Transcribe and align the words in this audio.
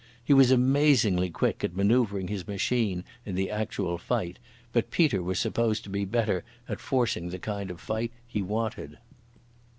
He 0.25 0.33
was 0.33 0.49
amazingly 0.49 1.29
quick 1.29 1.63
at 1.63 1.75
manœuvring 1.75 2.27
his 2.27 2.47
machine 2.47 3.03
in 3.23 3.35
the 3.35 3.51
actual 3.51 3.99
fight, 3.99 4.39
but 4.73 4.89
Peter 4.89 5.21
was 5.21 5.37
supposed 5.37 5.83
to 5.83 5.91
be 5.91 6.05
better 6.05 6.43
at 6.67 6.79
forcing 6.79 7.29
the 7.29 7.37
kind 7.37 7.69
of 7.69 7.79
fight 7.79 8.11
he 8.27 8.41
wanted. 8.41 8.97